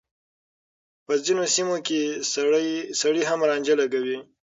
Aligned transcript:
په 1.05 1.13
ځينو 1.25 1.43
سيمو 1.55 1.75
کې 1.87 1.99
سړي 3.03 3.23
هم 3.29 3.39
رانجه 3.49 3.75
لګوي. 3.81 4.17